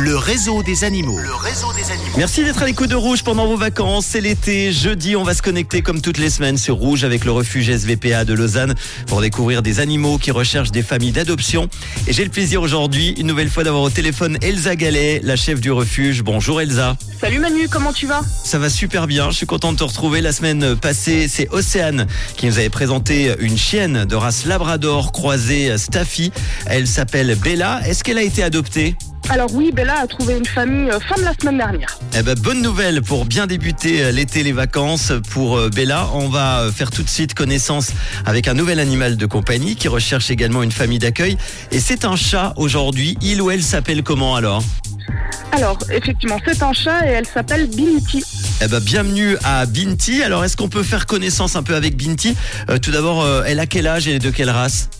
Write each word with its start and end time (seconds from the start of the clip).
Le 0.00 0.16
réseau 0.16 0.62
des 0.62 0.84
animaux. 0.84 1.18
Le 1.18 1.34
réseau 1.34 1.72
des 1.72 1.90
animaux. 1.90 2.16
Merci 2.16 2.44
d'être 2.44 2.62
à 2.62 2.66
l'écoute 2.66 2.88
de 2.88 2.94
Rouge 2.94 3.24
pendant 3.24 3.48
vos 3.48 3.56
vacances. 3.56 4.06
C'est 4.06 4.20
l'été. 4.20 4.70
Jeudi, 4.72 5.16
on 5.16 5.24
va 5.24 5.34
se 5.34 5.42
connecter 5.42 5.82
comme 5.82 6.00
toutes 6.00 6.18
les 6.18 6.30
semaines 6.30 6.56
sur 6.56 6.76
Rouge 6.76 7.02
avec 7.02 7.24
le 7.24 7.32
refuge 7.32 7.68
SVPA 7.68 8.24
de 8.24 8.32
Lausanne 8.32 8.76
pour 9.08 9.20
découvrir 9.20 9.60
des 9.60 9.80
animaux 9.80 10.16
qui 10.18 10.30
recherchent 10.30 10.70
des 10.70 10.84
familles 10.84 11.10
d'adoption. 11.10 11.68
Et 12.06 12.12
j'ai 12.12 12.22
le 12.22 12.30
plaisir 12.30 12.62
aujourd'hui, 12.62 13.14
une 13.18 13.26
nouvelle 13.26 13.50
fois, 13.50 13.64
d'avoir 13.64 13.82
au 13.82 13.90
téléphone 13.90 14.38
Elsa 14.40 14.76
Gallet, 14.76 15.20
la 15.24 15.34
chef 15.34 15.60
du 15.60 15.72
refuge. 15.72 16.22
Bonjour 16.22 16.60
Elsa. 16.60 16.96
Salut 17.20 17.40
Manu, 17.40 17.68
comment 17.68 17.92
tu 17.92 18.06
vas? 18.06 18.20
Ça 18.44 18.60
va 18.60 18.70
super 18.70 19.08
bien. 19.08 19.32
Je 19.32 19.36
suis 19.36 19.46
content 19.46 19.72
de 19.72 19.78
te 19.78 19.84
retrouver. 19.84 20.20
La 20.20 20.32
semaine 20.32 20.76
passée, 20.76 21.26
c'est 21.26 21.48
Océane 21.50 22.06
qui 22.36 22.46
nous 22.46 22.58
avait 22.58 22.70
présenté 22.70 23.34
une 23.40 23.58
chienne 23.58 24.04
de 24.04 24.14
race 24.14 24.46
Labrador 24.46 25.10
croisée 25.10 25.76
Staffy. 25.76 26.30
Elle 26.66 26.86
s'appelle 26.86 27.34
Bella. 27.34 27.80
Est-ce 27.84 28.04
qu'elle 28.04 28.18
a 28.18 28.22
été 28.22 28.44
adoptée? 28.44 28.94
Alors 29.30 29.52
oui, 29.52 29.72
Bella 29.72 30.00
a 30.00 30.06
trouvé 30.06 30.38
une 30.38 30.46
famille 30.46 30.90
euh, 30.90 30.98
fin 31.00 31.16
de 31.16 31.24
la 31.24 31.34
semaine 31.34 31.58
dernière. 31.58 31.98
Eh 32.16 32.22
ben, 32.22 32.34
bonne 32.34 32.62
nouvelle 32.62 33.02
pour 33.02 33.26
bien 33.26 33.46
débuter 33.46 34.02
euh, 34.02 34.10
l'été, 34.10 34.42
les 34.42 34.52
vacances 34.52 35.12
pour 35.30 35.58
euh, 35.58 35.68
Bella. 35.68 36.08
On 36.14 36.28
va 36.28 36.70
faire 36.74 36.90
tout 36.90 37.02
de 37.02 37.10
suite 37.10 37.34
connaissance 37.34 37.90
avec 38.24 38.48
un 38.48 38.54
nouvel 38.54 38.80
animal 38.80 39.18
de 39.18 39.26
compagnie 39.26 39.76
qui 39.76 39.88
recherche 39.88 40.30
également 40.30 40.62
une 40.62 40.72
famille 40.72 40.98
d'accueil. 40.98 41.36
Et 41.72 41.80
c'est 41.80 42.06
un 42.06 42.16
chat 42.16 42.54
aujourd'hui. 42.56 43.18
Il 43.20 43.42
ou 43.42 43.50
elle 43.50 43.62
s'appelle 43.62 44.02
comment 44.02 44.34
alors? 44.34 44.62
Alors, 45.52 45.78
effectivement, 45.90 46.38
c'est 46.46 46.62
un 46.62 46.72
chat 46.72 47.06
et 47.06 47.10
elle 47.10 47.26
s'appelle 47.26 47.68
Binti. 47.68 48.24
Eh 48.60 48.66
ben, 48.66 48.80
bienvenue 48.80 49.36
à 49.44 49.66
Binti. 49.66 50.20
Alors, 50.22 50.44
est-ce 50.44 50.56
qu'on 50.56 50.68
peut 50.68 50.82
faire 50.82 51.06
connaissance 51.06 51.54
un 51.54 51.62
peu 51.62 51.76
avec 51.76 51.96
Binti? 51.96 52.36
Euh, 52.68 52.78
Tout 52.78 52.90
d'abord, 52.90 53.22
euh, 53.22 53.44
elle 53.46 53.60
a 53.60 53.66
quel 53.66 53.86
âge? 53.86 54.08
Et 54.08 54.18
de 54.18 54.30
quelle 54.30 54.50
race? 54.50 54.90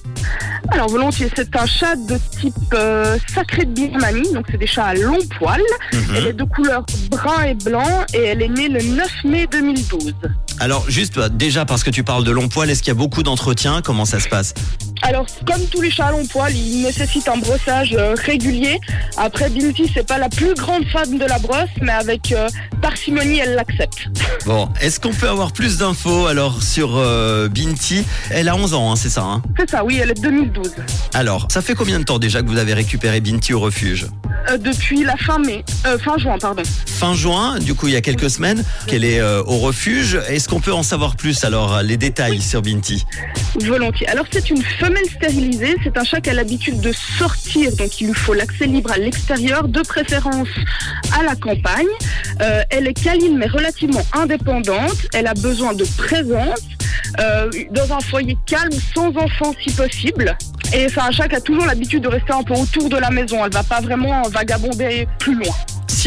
Alors, 0.70 0.88
volontiers, 0.88 1.28
c'est 1.34 1.56
un 1.56 1.66
chat 1.66 1.96
de 1.96 2.18
type 2.40 2.54
euh, 2.74 3.18
sacré 3.34 3.64
de 3.64 3.72
Birmanie, 3.72 4.32
donc 4.32 4.46
c'est 4.50 4.58
des 4.58 4.66
chats 4.66 4.86
à 4.86 4.94
long 4.94 5.18
poil. 5.38 5.60
Mhm. 5.92 6.00
Elle 6.16 6.26
est 6.28 6.32
de 6.34 6.44
couleur 6.44 6.84
brun 7.10 7.42
et 7.42 7.54
blanc 7.54 8.04
et 8.15 8.26
elle 8.26 8.42
est 8.42 8.48
née 8.48 8.68
le 8.68 8.80
9 8.80 9.09
mai 9.24 9.48
2012. 9.50 10.15
Alors, 10.60 10.88
juste 10.88 11.16
euh, 11.18 11.28
déjà 11.28 11.64
parce 11.64 11.84
que 11.84 11.90
tu 11.90 12.02
parles 12.04 12.24
de 12.24 12.30
long 12.30 12.48
poil, 12.48 12.68
est-ce 12.70 12.82
qu'il 12.82 12.88
y 12.88 12.96
a 12.96 12.98
beaucoup 12.98 13.23
d'entretien 13.23 13.80
Comment 13.82 14.04
ça 14.04 14.20
se 14.20 14.28
passe? 14.28 14.54
Alors, 15.02 15.26
comme 15.46 15.65
tous 15.66 15.80
les 15.80 15.90
chats 15.90 16.06
à 16.06 16.10
long 16.10 16.26
poil, 16.26 16.54
ils 16.54 16.82
nécessitent 16.82 17.28
un 17.28 17.37
brossage 17.37 17.95
euh, 17.96 18.15
régulier. 18.15 18.80
Après, 19.16 19.48
Binti, 19.48 19.90
c'est 19.95 20.06
pas 20.06 20.18
la 20.18 20.28
plus 20.28 20.54
grande 20.54 20.84
fan 20.87 21.18
de 21.18 21.24
la 21.24 21.38
brosse, 21.38 21.68
mais 21.80 21.92
avec 21.92 22.32
euh, 22.32 22.48
parcimonie, 22.82 23.38
elle 23.38 23.54
l'accepte. 23.54 24.09
Bon, 24.46 24.68
est-ce 24.80 24.98
qu'on 24.98 25.12
peut 25.12 25.28
avoir 25.28 25.52
plus 25.52 25.76
d'infos 25.76 26.26
alors 26.26 26.62
sur 26.62 26.96
euh, 26.96 27.48
Binti 27.48 28.04
Elle 28.30 28.48
a 28.48 28.56
11 28.56 28.72
ans, 28.72 28.93
hein, 28.93 28.96
c'est 28.96 29.10
ça 29.10 29.22
hein? 29.22 29.43
C'est 29.59 29.68
ça, 29.68 29.84
oui, 29.84 29.98
elle 30.02 30.10
est 30.10 30.15
de 30.15 30.22
2012. 30.22 30.74
Alors, 31.12 31.48
ça 31.50 31.60
fait 31.60 31.74
combien 31.74 31.98
de 31.98 32.04
temps 32.04 32.18
déjà 32.18 32.40
que 32.40 32.46
vous 32.46 32.56
avez 32.56 32.72
récupéré 32.72 33.20
Binti 33.20 33.52
au 33.52 33.60
refuge? 33.60 34.06
Depuis 34.59 35.04
la 35.04 35.16
fin 35.16 35.38
mai, 35.38 35.65
euh, 35.87 35.98
fin 35.98 36.16
juin, 36.16 36.38
pardon. 36.40 36.62
Fin 36.99 37.15
juin, 37.15 37.60
du 37.60 37.77
coup 37.77 37.87
il 37.87 37.95
y 37.95 37.96
a 37.96 38.01
quelques 38.01 38.29
semaines 38.29 38.65
qu'elle 38.88 39.04
est 39.04 39.21
euh, 39.21 39.41
au 39.45 39.59
refuge. 39.59 40.18
Est-ce 40.29 40.49
qu'on 40.49 40.59
peut 40.59 40.73
en 40.73 40.82
savoir 40.82 41.15
plus 41.15 41.45
alors 41.45 41.80
les 41.80 41.96
détails 41.96 42.40
sur 42.40 42.60
Binti 42.60 43.07
Volontiers. 43.60 44.09
Alors 44.09 44.27
c'est 44.32 44.51
une 44.51 44.65
femelle 44.65 45.09
stérilisée, 45.09 45.77
c'est 45.85 45.96
un 45.96 46.02
chat 46.02 46.21
qui 46.21 46.30
a 46.30 46.35
l'habitude 46.35 46.80
de 46.80 46.90
sortir, 46.93 47.71
donc 47.77 48.01
il 48.01 48.09
lui 48.09 48.15
faut 48.15 48.35
l'accès 48.35 48.66
libre 48.66 48.90
à 48.90 48.99
l'extérieur, 48.99 49.68
de 49.68 49.80
préférence 49.82 50.49
à 51.16 51.23
la 51.23 51.37
campagne. 51.37 51.87
Euh, 52.40 52.63
elle 52.68 52.88
est 52.88 53.01
câline 53.01 53.38
mais 53.38 53.46
relativement 53.46 54.05
indépendante, 54.12 55.07
elle 55.15 55.29
a 55.29 55.35
besoin 55.35 55.74
de 55.74 55.85
présence, 55.99 56.59
euh, 57.21 57.49
dans 57.71 57.93
un 57.93 58.01
foyer 58.01 58.37
calme, 58.45 58.73
sans 58.93 59.16
enfants 59.16 59.55
si 59.62 59.71
possible. 59.71 60.37
Et 60.74 60.88
c'est 60.88 61.01
un 61.01 61.12
chat 61.12 61.29
qui 61.29 61.37
a 61.37 61.40
toujours 61.40 61.65
l'habitude 61.65 62.02
de 62.02 62.09
rester 62.09 62.33
un 62.33 62.43
peu 62.43 62.55
autour 62.55 62.88
de 62.88 62.96
la 62.96 63.10
maison, 63.10 63.45
elle 63.45 63.52
va 63.52 63.62
pas 63.62 63.80
vraiment 63.80 64.22
vagabonder 64.22 65.06
plus 65.21 65.37
loin. 65.37 65.55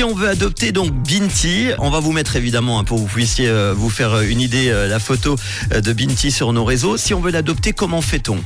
Si 0.02 0.06
on 0.06 0.16
veut 0.16 0.30
adopter 0.30 0.72
donc 0.72 0.92
Binti, 0.92 1.68
on 1.78 1.92
va 1.92 2.00
vous 2.00 2.12
mettre 2.12 2.36
évidemment 2.36 2.80
hein, 2.80 2.84
pour 2.84 2.98
que 2.98 3.04
vous 3.04 3.08
puissiez 3.08 3.48
euh, 3.48 3.72
vous 3.78 3.92
faire 3.92 4.14
euh, 4.14 4.24
une 4.24 4.42
idée 4.42 4.70
euh, 4.70 4.88
la 4.88 4.98
photo 4.98 5.36
de 5.70 5.94
Binti 5.94 6.32
sur 6.32 6.52
nos 6.54 6.66
réseaux. 6.66 6.98
Si 6.98 7.14
on 7.14 7.20
veut 7.20 7.30
l'adopter, 7.30 7.72
comment 7.72 8.02
fait-on? 8.02 8.40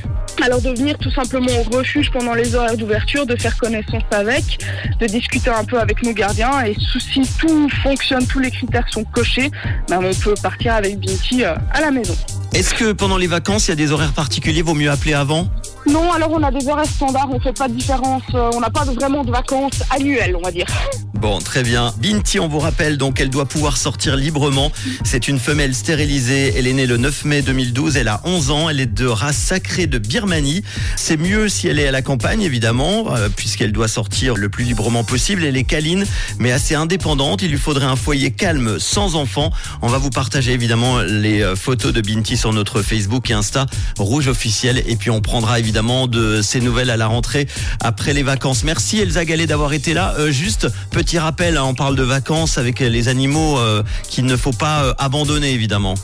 Alors 0.44 0.60
de 0.60 0.68
venir 0.68 0.98
tout 0.98 1.10
simplement 1.10 1.48
au 1.58 1.74
refuge 1.74 2.10
pendant 2.10 2.34
les 2.34 2.54
horaires 2.54 2.76
d'ouverture, 2.76 3.24
de 3.24 3.36
faire 3.36 3.56
connaissance 3.56 4.02
avec, 4.10 4.58
de 5.00 5.06
discuter 5.06 5.48
un 5.48 5.64
peu 5.64 5.80
avec 5.80 6.02
nos 6.02 6.12
gardiens 6.12 6.62
et 6.62 6.76
si 7.00 7.22
tout 7.38 7.70
fonctionne, 7.82 8.26
tous 8.26 8.40
les 8.40 8.50
critères 8.50 8.86
sont 8.90 9.04
cochés, 9.04 9.50
ben, 9.88 10.00
on 10.04 10.12
peut 10.12 10.34
partir 10.42 10.74
avec 10.74 11.00
Binti 11.00 11.42
à 11.42 11.80
la 11.80 11.90
maison. 11.90 12.18
Est-ce 12.52 12.74
que 12.74 12.92
pendant 12.92 13.16
les 13.16 13.28
vacances, 13.28 13.68
il 13.68 13.70
y 13.70 13.72
a 13.72 13.76
des 13.76 13.92
horaires 13.92 14.12
particuliers? 14.12 14.60
Vaut 14.60 14.74
mieux 14.74 14.90
appeler 14.90 15.14
avant? 15.14 15.48
Non, 15.88 16.12
alors 16.12 16.32
on 16.32 16.42
a 16.42 16.50
des 16.50 16.68
horaires 16.68 16.84
standards, 16.86 17.28
on 17.30 17.38
fait 17.38 17.52
pas 17.52 17.68
de 17.68 17.74
différence, 17.74 18.22
euh, 18.34 18.50
on 18.54 18.60
n'a 18.60 18.70
pas 18.70 18.84
vraiment 18.84 19.24
de 19.24 19.30
vacances 19.30 19.82
annuelles, 19.90 20.34
on 20.36 20.42
va 20.42 20.50
dire. 20.50 20.66
Bon, 21.14 21.38
très 21.38 21.62
bien. 21.62 21.94
Binti, 21.98 22.38
on 22.38 22.46
vous 22.46 22.58
rappelle 22.58 22.98
donc 22.98 23.20
elle 23.20 23.30
doit 23.30 23.46
pouvoir 23.46 23.78
sortir 23.78 24.16
librement. 24.16 24.70
C'est 25.02 25.28
une 25.28 25.38
femelle 25.38 25.74
stérilisée. 25.74 26.52
Elle 26.56 26.66
est 26.66 26.74
née 26.74 26.86
le 26.86 26.98
9 26.98 27.24
mai 27.24 27.40
2012. 27.40 27.96
Elle 27.96 28.08
a 28.08 28.20
11 28.24 28.50
ans. 28.50 28.68
Elle 28.68 28.80
est 28.80 28.86
de 28.86 29.06
race 29.06 29.36
sacrée 29.36 29.86
de 29.86 29.96
Birmanie. 29.98 30.62
C'est 30.94 31.16
mieux 31.16 31.48
si 31.48 31.68
elle 31.68 31.78
est 31.78 31.88
à 31.88 31.90
la 31.90 32.02
campagne, 32.02 32.42
évidemment, 32.42 33.14
euh, 33.14 33.30
puisqu'elle 33.34 33.72
doit 33.72 33.88
sortir 33.88 34.36
le 34.36 34.50
plus 34.50 34.64
librement 34.64 35.04
possible. 35.04 35.42
Elle 35.44 35.56
est 35.56 35.64
câline, 35.64 36.04
mais 36.38 36.52
assez 36.52 36.74
indépendante. 36.74 37.40
Il 37.40 37.50
lui 37.50 37.58
faudrait 37.58 37.86
un 37.86 37.96
foyer 37.96 38.30
calme, 38.30 38.78
sans 38.78 39.16
enfants. 39.16 39.50
On 39.80 39.88
va 39.88 39.96
vous 39.96 40.10
partager 40.10 40.52
évidemment 40.52 41.00
les 41.00 41.40
euh, 41.40 41.56
photos 41.56 41.94
de 41.94 42.02
Binti 42.02 42.36
sur 42.36 42.52
notre 42.52 42.82
Facebook 42.82 43.30
et 43.30 43.32
Insta 43.32 43.64
Rouge 43.98 44.28
officiel. 44.28 44.84
Et 44.86 44.96
puis 44.96 45.10
on 45.10 45.22
prendra 45.22 45.58
évidemment 45.58 45.75
de 45.76 46.40
ces 46.40 46.60
nouvelles 46.60 46.88
à 46.88 46.96
la 46.96 47.06
rentrée 47.06 47.46
après 47.80 48.14
les 48.14 48.22
vacances. 48.22 48.64
Merci 48.64 48.98
Elsa 48.98 49.26
Gallet 49.26 49.46
d'avoir 49.46 49.74
été 49.74 49.92
là. 49.92 50.14
Euh, 50.18 50.30
juste 50.30 50.68
petit 50.90 51.18
rappel, 51.18 51.58
hein, 51.58 51.64
on 51.64 51.74
parle 51.74 51.96
de 51.96 52.02
vacances 52.02 52.56
avec 52.56 52.80
les 52.80 53.08
animaux 53.08 53.58
euh, 53.58 53.82
qu'il 54.08 54.24
ne 54.24 54.36
faut 54.36 54.52
pas 54.52 54.84
euh, 54.84 54.94
abandonner 54.98 55.52
évidemment. 55.52 55.94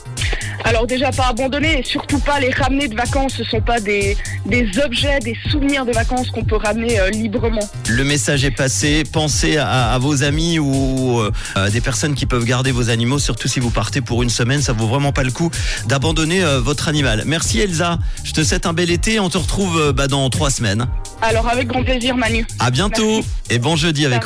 Alors 0.65 0.87
déjà 0.87 1.11
pas 1.11 1.27
abandonner 1.27 1.79
et 1.79 1.83
surtout 1.83 2.19
pas 2.19 2.39
les 2.39 2.49
ramener 2.51 2.87
de 2.87 2.95
vacances, 2.95 3.33
ce 3.37 3.43
sont 3.43 3.61
pas 3.61 3.79
des, 3.81 4.15
des 4.45 4.67
objets, 4.83 5.19
des 5.19 5.35
souvenirs 5.51 5.85
de 5.85 5.91
vacances 5.91 6.29
qu'on 6.31 6.43
peut 6.45 6.55
ramener 6.55 6.99
euh, 6.99 7.09
librement. 7.09 7.67
Le 7.89 8.03
message 8.03 8.45
est 8.45 8.51
passé. 8.51 9.03
Pensez 9.11 9.57
à, 9.57 9.91
à 9.93 9.97
vos 9.99 10.23
amis 10.23 10.59
ou 10.59 11.19
euh, 11.19 11.31
à 11.55 11.69
des 11.69 11.81
personnes 11.81 12.15
qui 12.15 12.25
peuvent 12.25 12.45
garder 12.45 12.71
vos 12.71 12.89
animaux, 12.89 13.19
surtout 13.19 13.47
si 13.47 13.59
vous 13.59 13.71
partez 13.71 14.01
pour 14.01 14.23
une 14.23 14.29
semaine. 14.29 14.61
Ça 14.61 14.73
vaut 14.73 14.87
vraiment 14.87 15.11
pas 15.11 15.23
le 15.23 15.31
coup 15.31 15.51
d'abandonner 15.87 16.43
euh, 16.43 16.59
votre 16.59 16.87
animal. 16.87 17.23
Merci 17.25 17.59
Elsa. 17.59 17.99
Je 18.23 18.31
te 18.31 18.43
souhaite 18.43 18.65
un 18.65 18.73
bel 18.73 18.89
été. 18.89 19.19
On 19.19 19.29
te 19.29 19.37
retrouve 19.37 19.91
bah, 19.91 20.07
dans 20.07 20.29
trois 20.29 20.49
semaines. 20.49 20.85
Alors 21.21 21.47
avec 21.49 21.67
grand 21.67 21.83
plaisir 21.83 22.15
Manu. 22.15 22.45
À 22.59 22.71
bientôt 22.71 23.15
Merci. 23.15 23.29
et 23.49 23.59
bon 23.59 23.75
jeudi 23.75 24.05
avec 24.05 24.21